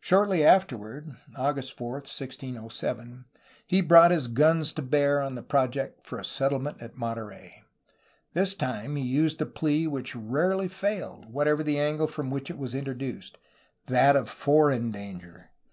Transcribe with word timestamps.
Shortly 0.00 0.40
afterward^ 0.40 1.14
he 3.68 3.80
brought 3.80 4.10
his 4.10 4.26
guns 4.26 4.72
to 4.72 4.82
bear 4.82 5.20
on 5.22 5.34
the 5.36 5.42
project 5.44 6.04
for 6.04 6.18
a 6.18 6.24
settlement 6.24 6.82
at 6.82 6.96
Monterey. 6.96 7.62
This 8.34 8.56
time 8.56 8.96
he 8.96 9.04
used 9.04 9.38
the 9.38 9.46
plea 9.46 9.86
which 9.86 10.16
rarely 10.16 10.66
failed, 10.66 11.26
whatever 11.26 11.62
the 11.62 11.78
angle 11.78 12.08
from 12.08 12.30
which 12.30 12.50
it 12.50 12.58
was 12.58 12.74
introduced,— 12.74 13.38
that 13.86 14.16
of 14.16 14.28
foreign 14.28 14.90
danger. 14.90 15.52